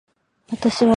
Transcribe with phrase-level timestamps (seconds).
[0.51, 0.89] 私は誰。